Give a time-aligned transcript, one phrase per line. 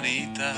[0.00, 0.54] Anita，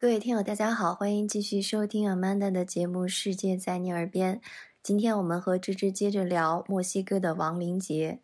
[0.00, 4.36] 各位听友，大家好，欢迎继续收听 Amanda 的节目《世界在你耳边》。
[4.82, 8.18] 今天我们和芝芝接着聊墨西哥的亡灵节。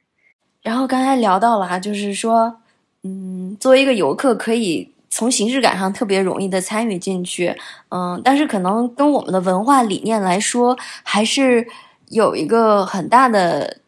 [0.62, 2.62] 然后刚才聊到了哈，就是说，
[3.02, 7.54] 嗯，作为一个游客，可以从形式感上特别容易的参与进去，
[7.90, 11.68] 嗯，但是可能跟我们的文化理念来说，还是
[12.08, 13.81] 有一个很大的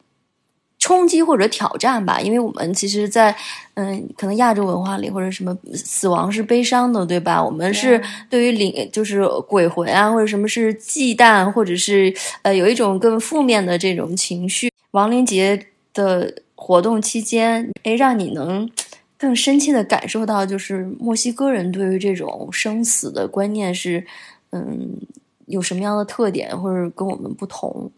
[0.84, 2.20] 冲击或者挑战吧。
[2.20, 3.34] 因为我们其实，在
[3.72, 7.42] 嗯，可能亚洲文化里或者什么死亡是悲伤的，对吧？
[7.42, 7.98] 我们是
[8.28, 14.70] 对于灵，就是鬼魂啊，或者什么是忌惮，或者是呃，有一种更负面的这种情绪。
[14.90, 16.34] 亡灵节的。
[16.56, 18.70] 活动期间，哎，让你能
[19.18, 24.02] 更深切的感受到，就是墨西哥人对于这种生死的观念是，
[24.52, 24.96] 嗯，
[25.46, 27.90] 有什么样的特点，或者跟我们不同。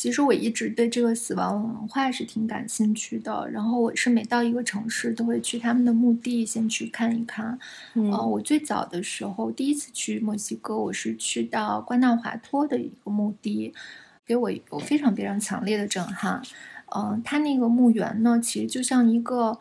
[0.00, 7.58] 其实我一直对这个死亡文化是挺感兴趣的，然后我是每到一个城市都会去他们的墓地先去看一看。
[7.92, 13.74] 嗯，我最早的时候第一次去墨西哥，我是去到瓜纳华托的一个墓地，
[14.24, 16.40] 给我有非常非常强烈的震撼。
[16.96, 19.58] 嗯，它那个墓园呢，其实就像一个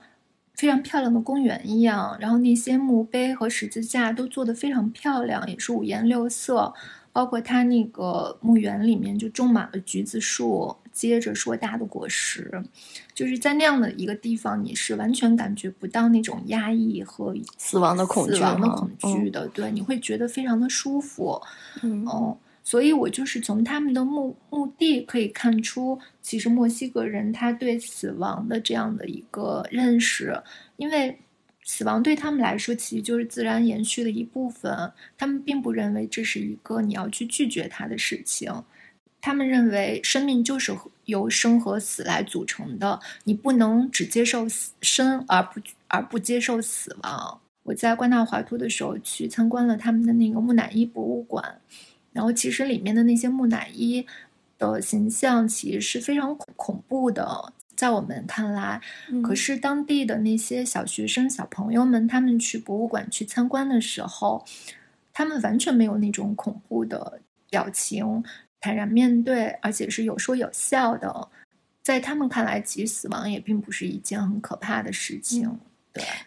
[0.54, 6.74] 非常漂亮的公园一样，然后那些墓碑和十字架都做得非常漂亮，也是五颜六色，
[7.12, 12.52] 包括他那个墓园里面就种满了橘子树，结着硕大的果实，
[13.14, 21.42] 就是在那样的一个地方，你是完全感觉不到那种压抑和死亡的恐惧、死亡的恐惧的，对，你会觉得非常的舒服，
[21.84, 22.06] 嗯。
[22.62, 30.40] 所以，我就是从他们的墓墓地可以看出，其实墨西哥人他对死亡的这样的一个认识，
[30.78, 31.18] 因为
[31.72, 38.52] 死亡对他们来说其实就是自然延续的一部分，他们并不认为这是一个你要去拒绝它的事情，
[39.22, 40.76] 他们认为生命就是
[41.06, 47.40] 由生和死来组成的，你不能只接受死生而不而不接受死亡。
[47.62, 51.62] 我在关纳华托的时候去参观了他们的那个木乃伊博物馆。
[52.12, 54.04] 然后，其实里面的那些木乃伊
[54.58, 58.82] 的形象其实是非常恐怖的，在我们看来。
[59.24, 64.46] 可是当地的那些小学生、小朋友们，他们去博物馆去参观的时候，
[65.14, 68.22] 他们完全没有那种恐怖的表情，
[68.60, 71.30] 坦然面对，而且是有说有笑的。
[71.82, 75.58] 在他们看来，其实死亡也并不是一件很可怕的事情。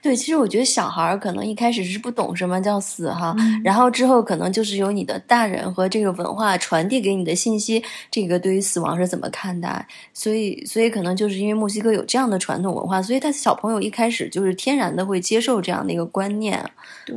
[0.02, 3.34] 对，其实我觉得小孩儿可能一开始是不懂什么叫死哈，
[3.64, 16.62] 然后之后可能就是由你的大人和这个文化传递给你的信息，这个对于死亡是怎么看待，所以所以可能就是因为墨西哥有这样的传统文化，所以他小朋友一开始就是天然的会接受这样的一个观念。
[17.06, 17.16] 对，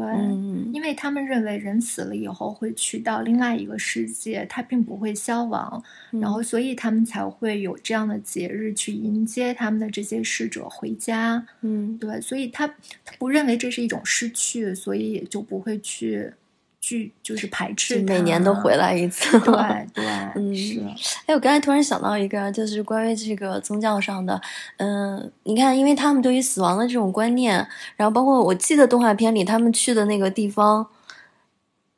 [0.72, 11.44] 因为他们认为人死了以后会去到另外一个世界，他并不会消亡，然后所以他们才会有这样的节日去迎接他们的这些逝者回家。
[11.62, 12.35] 嗯，对，所以。
[12.48, 12.68] 他
[13.04, 16.34] 他不认为这是一种失去，所以也就不会去
[16.80, 18.00] 拒，就是排斥。
[18.02, 19.40] 每年都回来一次。
[19.40, 19.54] 对
[19.94, 20.80] 对，嗯是。
[21.26, 24.40] 哎，我刚才突然想到一个，就是关于这个宗教上的。
[24.78, 27.56] 嗯，你看，因为他们对于死亡的这种观念，
[27.96, 30.86] 然后包括我记得动画片里他们去的那个地方，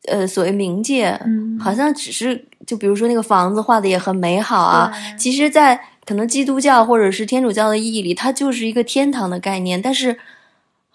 [0.08, 1.20] 呃，所谓冥界，
[1.60, 4.94] 好像只是就比如说那个房子画的也很美好啊。
[5.18, 10.20] 其实，在可能基督教或者是天主教的意义里，它就是一个天堂的概念，但是。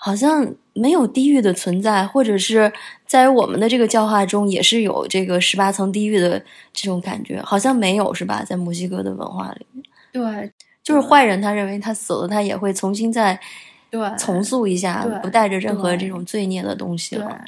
[0.04, 2.72] 好像没有地狱的存在，或者是
[3.06, 8.42] 在我们的这个教化中也是有这个十八层地狱的这种感觉，好像没有是吧？
[8.44, 13.38] 在墨西哥的文化里面，对，就是坏人，他认为他死了，他也会重新再
[13.92, 17.40] 对重塑一下，不带着任何这种罪孽的东西了。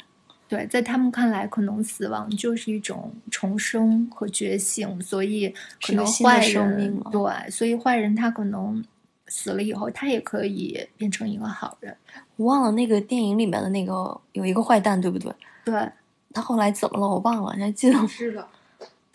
[0.47, 5.53] 对，在他们看来，可能死亡就是一种重生和觉醒，所以
[5.85, 8.83] 可能坏人对，所以坏人他可能。
[9.27, 11.97] 死了以后，他也可以变成一个好人。
[12.35, 15.33] 我忘了那个电影里面的那个有一个坏蛋，对不对？
[15.65, 15.91] 对，
[16.31, 17.07] 他后来怎么了？
[17.07, 18.07] 我忘了，你还记得？
[18.07, 18.47] 是的。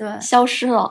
[0.00, 0.88] 对，消失了，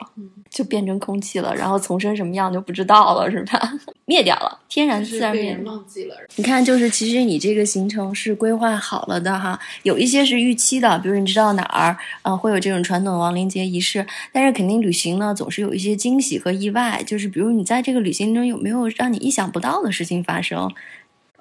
[0.48, 3.72] 就变成空气了，然后重生什么样就不知道了，是吧？
[4.04, 5.58] 灭掉了，天然自然灭。
[5.64, 6.14] 忘记了。
[6.36, 20.72] 你看，就是其实你这个行程是规划好了的哈，有一些是预期的，比如你知道哪儿啊会有这种传统亡灵节仪式，但是肯定旅行呢总是有一些惊喜和意外，就是比如你在这个旅行中有没有让你意想不到的事情发生？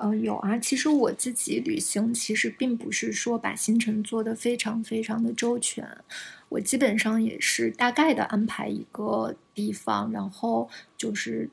[0.01, 0.57] 嗯，有啊。
[0.57, 5.87] 其实我自己旅行其实并不是说把行程做得非常非常的周全。
[6.49, 11.49] 我基本上也是大概的安排一个地方，然后就是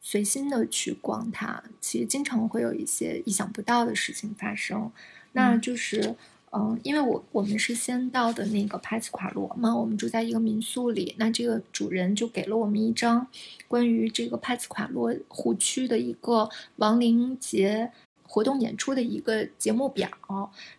[0.00, 1.62] 随心的去逛它。
[1.80, 4.90] 其实经常会有一些意想不到的事情发生。
[5.32, 6.14] 那就是，
[6.52, 13.26] 嗯，因为我我们是先到的那个帕斯卡罗嘛，我们住在一个民宿里，那这个主人就给了我们一张
[13.68, 17.92] 关于这个帕斯卡罗湖区的一个亡灵节
[18.22, 20.08] 活动演出的一个节目表，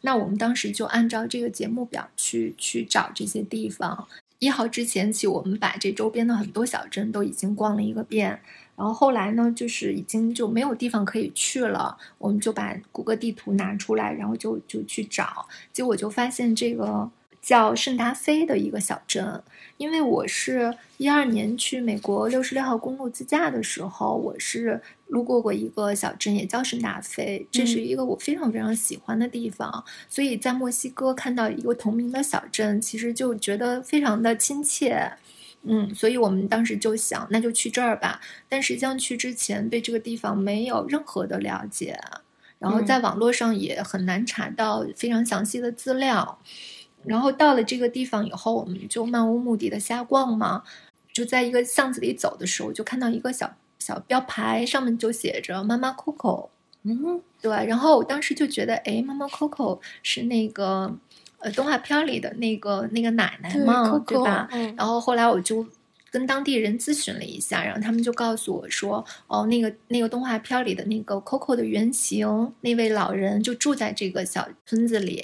[0.01, 4.07] 那我们当时就按照这个节目表去去找这些地方。
[4.39, 8.41] 一号之前起，我们把这周边的很多小镇都已经逛了一个遍。
[8.77, 19.41] 然后后来呢，就是已经就没有地方可以去了，我们就把谷歌地图拿出来，然后就就去找，结果就发现这个叫圣达菲的一个小镇。
[19.77, 35.13] 因为我是一二年去美国六十六号公路自驾的时候，我是路过过一个小镇，也叫圣达菲，这是一个我非常非常喜欢的地方，所以在墨西哥看到一个同名的小镇，其实就觉得非常的亲切。
[35.63, 38.19] 嗯，所以我们当时就想，那就去这儿吧。
[38.50, 41.97] 但实际上去之前对这个地方没有任何的了解，
[42.59, 46.39] 然后在网络上也很难查到非常详细的资料。
[47.05, 50.63] 然后到了这个地方以后，我们就漫无目的的瞎逛嘛。
[51.13, 56.49] 就在一个巷子里走的时候，就看到一个小小标牌，上面就写着“妈妈 Coco”。
[56.83, 57.51] 嗯，对。
[57.65, 60.95] 然后我当时就觉得，哎，妈妈 Coco 是那个。
[61.41, 64.49] 呃，动画片里的那个那个奶奶嘛，对吧？
[64.75, 65.65] 然后后来我就
[66.11, 75.23] 跟当地人咨询了一下，然后他们就告诉我说，哦，那个那个动画片里的那个 Coco 的原型，那位老人就住在这个小村子里。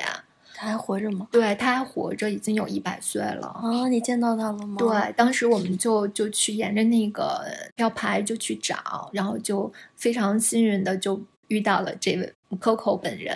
[0.56, 1.28] 他还活着吗？
[1.32, 3.48] 对，他还活着，已经有一百岁了。
[3.48, 4.78] 啊，你见到他了吗？
[4.80, 13.36] 对，当时我们就就去沿着那个标牌就去找，然后就非常幸运的就遇到了这位 Coco 本人。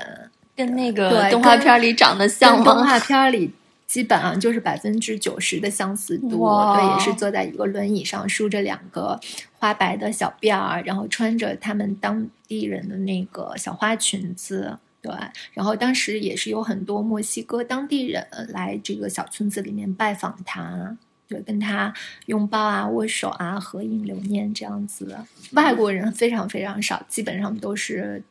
[0.56, 2.64] 跟那个动画片里长得像吗？
[2.64, 3.52] 动画片里
[3.88, 6.30] 基本上就是百分之九十的相似度。
[6.30, 9.20] 对，也是坐在一个轮椅上，梳着两个
[9.58, 14.78] 花白的小辫儿，然后穿着他们当地人的那个小花裙子。
[15.02, 15.12] 对，
[15.54, 20.98] 然后当时也是有很多墨西哥当地人来这个小村子里面拜访他，
[21.28, 21.94] 就，跟他
[22.26, 25.18] 拥抱啊、握手啊、合影留念这样子。
[25.54, 28.22] 外国人非常非常少，基本上都是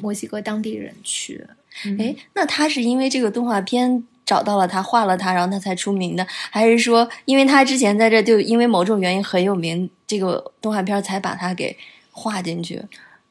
[0.00, 1.44] 墨西哥当地人去。
[1.98, 11.76] 哎，那他是因为这个动画片找到了他，画了他，然后他才出名的，还是说因为他之前在这就因为某种原因很有名，这个动画片才把他给
[12.12, 12.80] 画进去？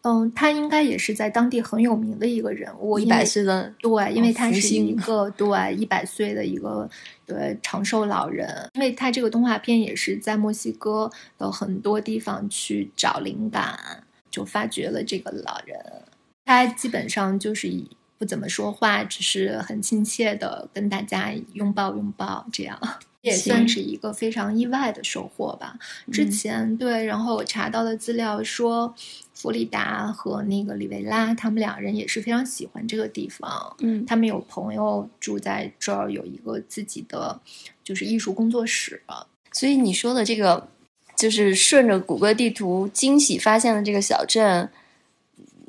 [0.03, 6.89] 嗯，他应该也是在当地很有名的一个人物，一百岁的对，因为他是一个对一百岁的一个
[7.25, 15.79] 对长寿老人，因为他这个动画片也是在墨西哥的很多地方去找灵感，就发掘了这个老人，
[16.45, 17.89] 他基本上就是以。
[18.21, 22.79] 不怎么说话，只是很亲切的跟大家拥抱拥抱，这样
[23.21, 25.75] 也算是一个非常意外的收获吧。
[26.11, 28.93] 之前对，然后我查到的资料说，
[29.33, 33.75] 弗里达和那个里维拉他们两人也是非常喜欢这个地方。
[33.79, 37.41] 嗯，他们有朋友住在这儿，有一个自己的
[37.83, 39.01] 就是艺术工作室。
[39.51, 40.67] 所以你说的这个，
[41.15, 44.69] 就是顺着谷歌地图惊喜发现的这个小镇，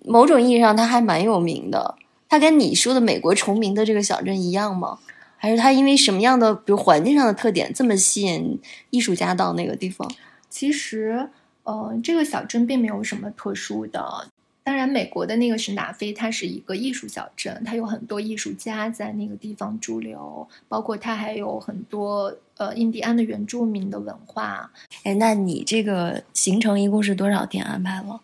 [0.05, 1.97] 某种意义上它还蛮有名的。
[2.33, 4.99] 它跟你说的美国崇明的这个小镇一样吗？
[5.37, 8.59] 还是它因为什么样的，比如环境上的特点，这么吸引
[8.89, 10.11] 艺术家到那个地方？
[10.49, 11.29] 其实，
[11.65, 14.27] 呃，这个小镇并没有什么特殊的。
[14.65, 24.71] 当然，美国的那个是纳菲，它是一个艺术小镇，它有很多艺术家在那个地方驻留，包括它还有很多呃印第安的原住民的文化。
[25.03, 28.19] 哎，那你这个行程一共是多少天安排了？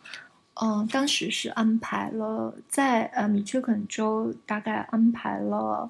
[0.61, 5.88] 嗯，当时是安排了在呃米却肯州，大概安排了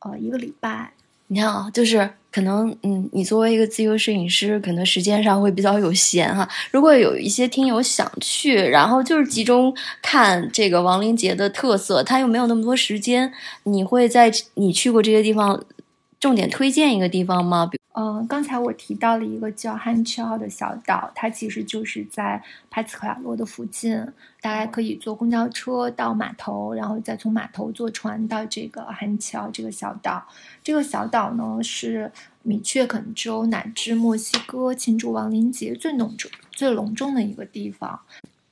[0.00, 0.92] 呃一个礼拜。
[1.28, 6.48] 你看啊，就是可能嗯，你作为一个自由摄影师，可能时间上会比较有限哈。
[6.70, 13.32] 如果有一些听友想去，然后就是集中看这个亡灵节的特色，他又没有那么多时间，
[13.64, 15.60] 你会在你去过这些地方，
[16.20, 17.68] 重点推荐一个地方吗？
[17.98, 23.98] 嗯，刚才我提到了一个叫汉乔的小岛，它其实就是在帕斯卡罗的附近，
[24.42, 30.28] 大家可以坐公交车到码头，然后再从码头坐船到这个汉乔这个小岛。
[30.62, 32.12] 这个小岛呢是
[32.42, 37.98] 米却肯州乃至墨西哥庆祝亡灵节最隆重、最隆重的一个地方，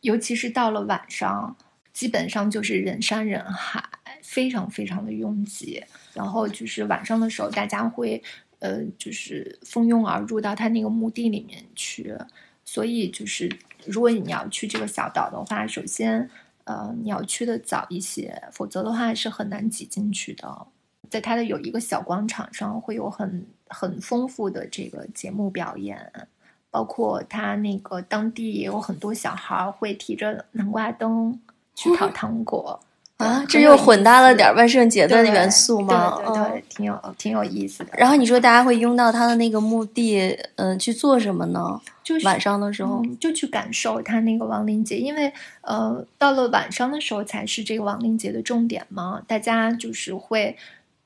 [0.00, 1.54] 尤其是到了晚上，
[1.92, 3.84] 基本上就是人山人海，
[4.22, 5.84] 非常非常的拥挤。
[6.14, 8.22] 然后就是晚上的时候，大家会。
[8.58, 12.16] 呃，就是蜂拥而入到他那个墓地里面去，
[12.64, 13.50] 所以就是
[13.86, 16.30] 如果你要去这个小岛的话，首先
[16.64, 20.66] 呃你要去的早一些，否则的话是很难挤进去的。
[21.10, 26.28] 在它的有一个小广场上，会有很很丰富的这个节目表演，
[26.70, 31.38] 包括他那个当地也有很多小孩会提着南瓜灯
[31.74, 32.80] 去烤糖果。
[33.18, 36.18] 啊，这又混搭了思点万圣节的元素吗？
[36.18, 37.90] 对对挺有挺有意思的。
[37.96, 41.80] 然后你说大家会拥到他的那个墓地，嗯、去做什么呢？
[42.02, 49.22] 就是晚上的时候，嗯，就去感受他那个亡灵节，因为呃，到了晚上的时候才是这个亡灵节的重点嘛。
[49.28, 50.56] 大家就是会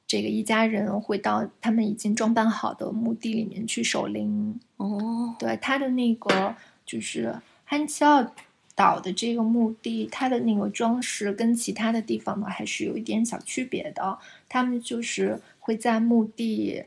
[0.06, 4.58] 这个一家人会到他们已经装扮好的墓地里面去守灵。
[4.78, 6.54] 哦，对，他的那个
[6.86, 7.34] 就是
[7.66, 8.24] 汉奇奥
[8.78, 14.16] 岛的这个墓地，它的那个装饰跟其他的地方呢还是有一点小区别的。
[14.48, 16.84] 他们就是会在墓地，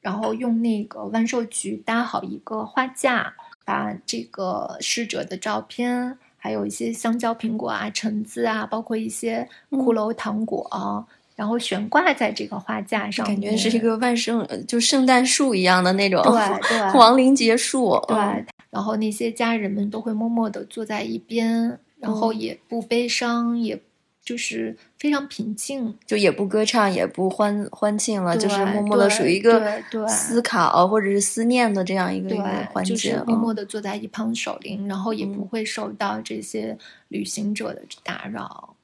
[0.00, 11.04] 然后用那个万寿菊搭好一个花架，把这个逝者的照片，还有一些香蕉、苹果啊、橙子啊，包括一些骷髅糖果啊、
[11.36, 16.32] 然后悬挂在这个花架上，感觉是一个万圣，呃就圣诞树一样的那种，对
[16.68, 22.38] 对亡灵节树，对，嗯然后那些家人们都会默默的坐在一边，然后嗯。
[22.40, 23.80] 也不悲伤，也
[24.22, 30.08] 就是非常平静，就也不歌唱，也不欢欢庆了，就是默默的属于一个对对。
[30.08, 35.48] 思考或者是思念的这样一个一个环对，就节，是默默嗯地坐在一旁守灵，然后也不嗯。
[35.48, 36.76] 会受到这些
[37.08, 38.75] 旅行者的打扰。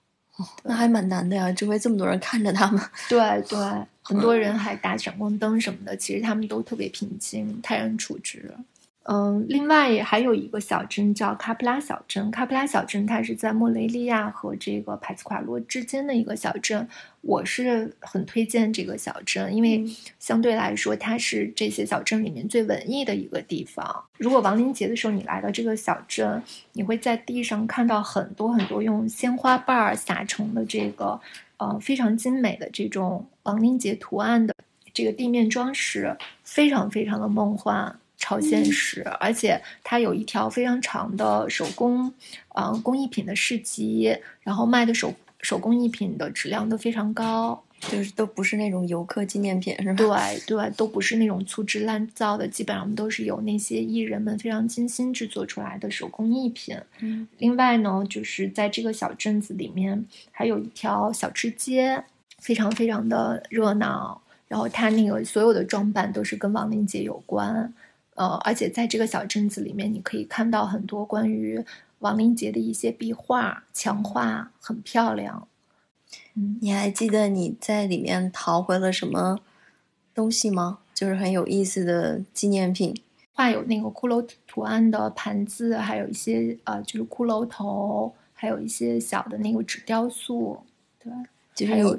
[0.65, 3.59] 那还蛮难的呀，周围这么多人看着他们，对对，
[4.03, 8.53] 很多人还打闪光灯什么的，其实他们都特别平静，泰然处之。
[9.05, 12.31] 嗯，另外也还有一个小镇叫卡普拉小镇。
[12.31, 16.87] 卡普拉小镇它是在莫雷利亚和这个帕斯夸罗之间的一个小镇。
[17.21, 24.05] 我是很推荐这个小镇，因为嗯相对来说它是这些小镇里面最文艺的一个地方。
[24.19, 26.41] 如果亡灵节的时候你来到这个小镇，
[26.73, 31.21] 你会在地上看到很多很多用鲜花瓣儿撒成的这个
[31.57, 34.55] 呃非常精美的这种亡灵节图案的
[34.95, 37.97] 这个地面装饰，非常非常的梦幻。
[38.23, 42.15] 超现实，而且它有一条非常长的手工，
[42.55, 49.97] 呃，工艺品的市集，然后卖的手手工艺品的质量都非常高，就是都不是那种游客纪念品，是吧？
[49.97, 56.79] 对对，都不是那种粗制滥造的，基本上都是由那些艺人们非常精心制作出来的手工艺品。
[57.01, 62.05] 嗯另外呢，就是在这个小镇子里面，还有一条小吃街，
[62.39, 64.23] 非常非常的热闹。
[64.47, 67.73] 然后它那个所有的装扮都是跟亡灵节有关，
[68.15, 71.65] 呃，而且在这个小镇子里面，你可以看到很多关于
[72.01, 75.49] 亡灵节的一些壁画、墙画，很漂亮。
[76.35, 79.41] 嗯，你还记得你在里面淘回了什么
[80.15, 80.81] 东西吗？
[80.93, 82.95] 就是很有意思的纪念品。
[83.35, 90.63] 画有那个骷髅图案的盘子，还有一些呃，就是骷髅头，还有一些小的那个纸雕塑，
[91.03, 91.11] 对，
[91.55, 91.99] 就是还有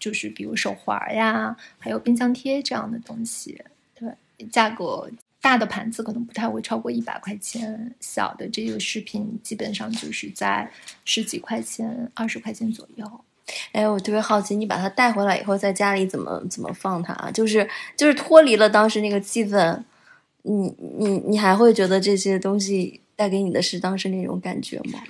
[0.00, 3.62] 就是比如手环呀，还有冰箱贴这样的东西，
[3.94, 4.12] 对，
[4.48, 5.08] 价格
[5.48, 10.70] 大的盘子可能不太会超过一百块钱，小的这个饰品基本上就是在
[11.06, 13.24] 十几块钱、二十块钱左右。
[13.72, 17.30] 哎，我特别好奇，你把它带回来以后，在家里怎么怎么放它啊？
[17.30, 19.82] 就是就是脱离了当时那个气氛，
[20.42, 25.00] 你你你还会觉得这些东西带给你的是当时那种感觉吗？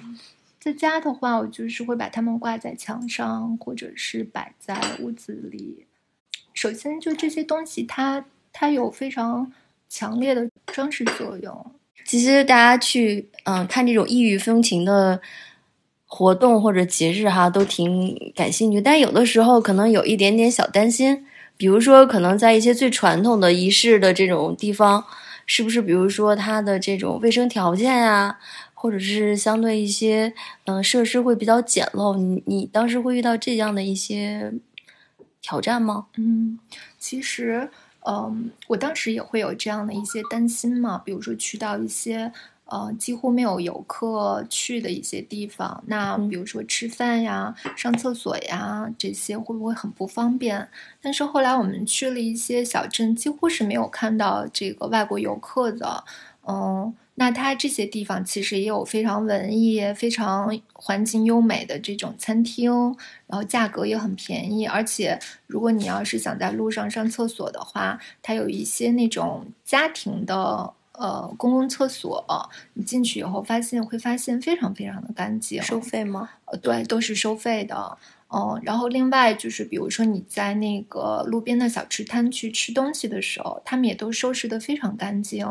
[0.61, 5.87] 在家的话，我就是会把它们挂在墙上，或者是摆在屋子里。
[6.54, 9.50] 首先，就这些东西它，它有非常
[9.88, 11.73] 强烈的装饰作用。
[12.04, 15.21] 其实大家去嗯、看这种异域风情的
[16.07, 21.26] 活动或者节日哈，都挺感兴趣，但有的时候可能有一点点小担心，
[21.57, 25.04] 比如说可能在一些最传统的仪式的这种地方，
[25.45, 28.38] 是不是比如说它的这种卫生条件呀、
[28.73, 30.33] 或者是相对一些
[30.64, 34.52] 嗯、呃设施会比较简陋，你你当时会遇到这样的一些
[35.42, 36.07] 挑战吗？
[36.16, 36.59] 嗯，
[36.99, 37.71] 其实，
[38.08, 42.32] 嗯，我当时也会有这样的一些担心嘛，比如说去到一些
[42.64, 50.66] 呃几乎没有游客去的一些地方，那嗯比如说吃饭呀、上厕所呀这些会不会很不方便？
[51.02, 56.04] 但是后来我们去了一些小镇，几乎是没有看到这个外国游客的，
[56.46, 56.94] 嗯。
[57.18, 62.72] 那它这些地方其实也有非常文艺、非常环境优美的这种餐厅，
[63.26, 72.25] 然后价格也很便宜，而且如果你要是想在路上上厕所的话，它有一些那种家庭的呃公共厕所，
[72.75, 76.30] 你进去以后发现会发现非常非常的干净，收费吗？
[76.44, 77.98] 呃对，都是收费的。
[78.30, 85.46] 嗯，然后另外就是，比如说你在那个路边的小吃摊去吃东西的时候，他们也都收拾得非常干净，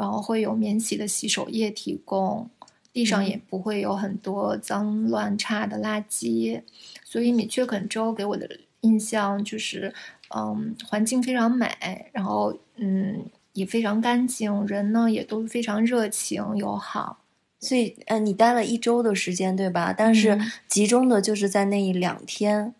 [0.00, 2.48] 然后会有免洗的洗手液提供，
[2.92, 6.62] 地上也不会有很多脏乱差的垃圾，
[7.04, 8.48] 所以米却肯州给我的
[8.80, 9.92] 印象就是，
[10.34, 11.70] 嗯，环境非常美，
[12.12, 17.18] 然后嗯也非常干净，人呢也都非常热情友好。
[17.60, 19.92] 所以，呃，你待了一周的时间，对吧？
[19.92, 22.74] 但是嗯集中的就是在那一两天，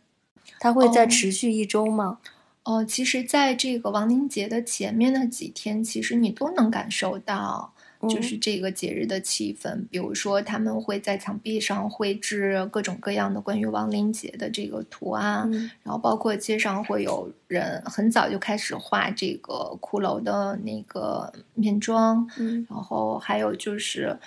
[0.58, 2.18] 它会再哦持续一周吗？
[2.22, 2.39] 哦，
[2.87, 8.23] 其实，在这个亡灵节的前面的几天，其实你都能感受到，就嗯。
[8.23, 9.87] 是这个节日的气氛。
[9.90, 15.71] 比如说，他们会在墙壁上绘制各种各样的关于亡灵节的这个图案，嗯。
[15.83, 22.67] 然后包括街上会有人很早就开始画这个骷髅的那个面妆，嗯。
[22.69, 24.19] 然后还有就是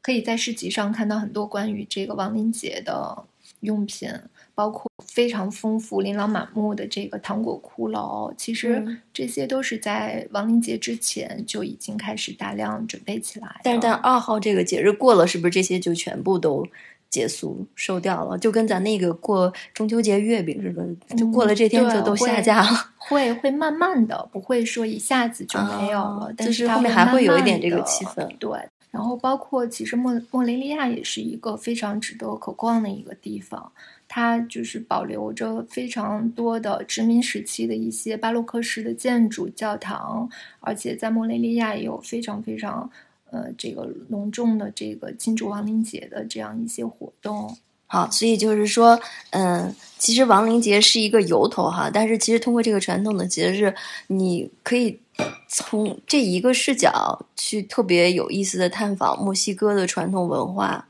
[0.00, 3.24] 可以在市集上看到很多关于这个亡灵节的
[3.60, 4.08] 用品，
[4.54, 8.32] 包括非常丰富、琳琅满目的这个糖果骷髅。
[8.36, 13.60] 其实嗯这些都是在亡灵节之前就已经开始大量准备起来。
[13.64, 16.64] 但是，但二号这个节日过了，是不是这些就全部都
[17.08, 18.38] 结束收掉了？
[18.38, 22.68] 就跟咱那个过中秋节月饼似的，就过了这天就都下架了。
[22.96, 28.50] 会会慢慢的，不会说一下子就没有了，啊但就是后面还会有一点这个气氛对，
[28.92, 33.72] 然后包括其实莫莫雷利亚也是一个非常值得可逛的一个地方，
[34.12, 42.90] 它就是保留着非常多的殖民时期的一些巴洛克式的建筑、教堂，而且在莫雷利亚也有非常非常
[43.30, 47.56] 呃这个隆重的这个庆祝亡灵节的这样一些活动。
[47.86, 49.00] 好，所以就是说，
[49.30, 53.72] 嗯，其实亡灵节是一个由头哈，但是其实通过这个传统的节日，
[54.08, 54.98] 你可以
[55.46, 60.88] 从这一个视角去特别有意思的探访墨西哥的传统文化，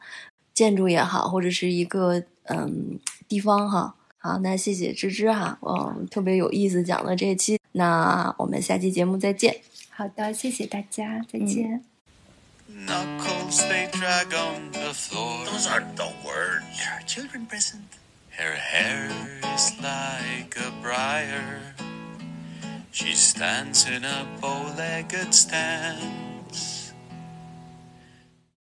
[0.54, 3.94] 建筑也好，或者是一个嗯地方哈。
[4.18, 9.62] 好，那谢谢芝芝哈，嗯，特别有意思讲的这一期，那我们下期节目再见。
[9.88, 11.84] 好的，谢谢大家，再嗯见。
[12.86, 15.44] Knuckles they drag on the floor.
[15.46, 16.64] Those aren't the words.
[16.78, 17.82] There are children present.
[18.30, 19.10] Her hair
[19.54, 21.74] is like a briar.
[22.92, 26.79] She stands in a bow legged stance.